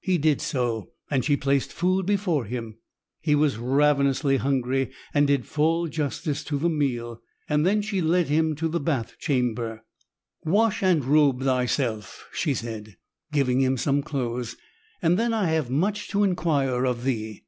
[0.00, 2.78] He did so and she placed food before him.
[3.20, 7.22] He was ravenously hungry and did full justice to the meal.
[7.48, 9.84] Then she led him to the bath chamber.
[10.44, 12.96] "Wash and robe thyself," she said,
[13.32, 14.56] giving him some clothes,
[15.00, 17.44] "and then I have much to inquire of thee."